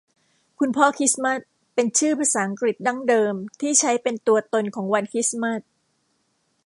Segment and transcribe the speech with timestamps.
[0.59, 5.61] คุณพ่อคริสมาสต์เป็นชื่อภาษาอังกฤษดั้งเดิมที่ใช้เป็นตัวตนของวันคริสต์มาส